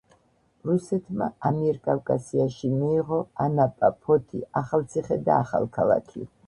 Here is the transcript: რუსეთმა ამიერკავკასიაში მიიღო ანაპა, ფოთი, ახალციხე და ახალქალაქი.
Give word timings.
რუსეთმა 0.69 1.27
ამიერკავკასიაში 1.49 2.73
მიიღო 2.79 3.23
ანაპა, 3.47 3.95
ფოთი, 4.07 4.45
ახალციხე 4.65 5.25
და 5.31 5.41
ახალქალაქი. 5.45 6.31